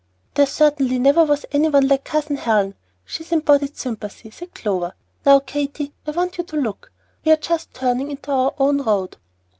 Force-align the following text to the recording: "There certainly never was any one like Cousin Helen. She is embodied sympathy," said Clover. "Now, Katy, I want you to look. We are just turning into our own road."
"There 0.33 0.47
certainly 0.47 0.97
never 0.97 1.23
was 1.25 1.45
any 1.51 1.69
one 1.69 1.87
like 1.87 2.05
Cousin 2.05 2.37
Helen. 2.37 2.73
She 3.05 3.21
is 3.23 3.31
embodied 3.31 3.77
sympathy," 3.77 4.31
said 4.31 4.55
Clover. 4.55 4.95
"Now, 5.27 5.41
Katy, 5.41 5.93
I 6.07 6.09
want 6.09 6.39
you 6.39 6.43
to 6.43 6.55
look. 6.57 6.91
We 7.23 7.31
are 7.31 7.37
just 7.37 7.71
turning 7.75 8.09
into 8.09 8.31
our 8.31 8.55
own 8.57 8.81
road." 8.81 9.17